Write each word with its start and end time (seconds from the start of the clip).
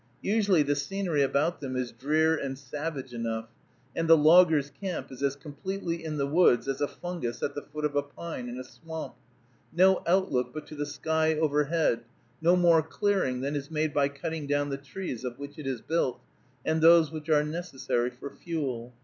Usually 0.23 0.63
the 0.63 0.73
scenery 0.75 1.21
about 1.21 1.61
them 1.61 1.75
is 1.75 1.91
drear 1.91 2.35
and 2.35 2.57
savage 2.57 3.13
enough; 3.13 3.49
and 3.95 4.07
the 4.07 4.17
loggers' 4.17 4.71
camp 4.71 5.11
is 5.11 5.21
as 5.21 5.35
completely 5.35 6.03
in 6.03 6.17
the 6.17 6.25
woods 6.25 6.67
as 6.67 6.81
a 6.81 6.87
fungus 6.87 7.43
at 7.43 7.53
the 7.53 7.61
foot 7.61 7.85
of 7.85 7.95
a 7.95 8.01
pine 8.01 8.49
in 8.49 8.57
a 8.57 8.63
swamp; 8.63 9.13
no 9.71 10.01
outlook 10.07 10.55
but 10.55 10.65
to 10.65 10.75
the 10.75 10.87
sky 10.87 11.35
overhead; 11.35 11.99
no 12.41 12.55
more 12.55 12.81
clearing 12.81 13.41
than 13.41 13.55
is 13.55 13.69
made 13.69 13.93
by 13.93 14.09
cutting 14.09 14.47
down 14.47 14.69
the 14.69 14.77
trees 14.77 15.23
of 15.23 15.37
which 15.37 15.59
it 15.59 15.67
is 15.67 15.81
built, 15.81 16.19
and 16.65 16.81
those 16.81 17.11
which 17.11 17.29
are 17.29 17.43
necessary 17.43 18.09
for 18.09 18.31
fuel. 18.31 18.91